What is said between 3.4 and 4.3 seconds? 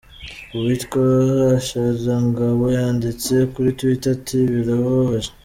kuri Twitter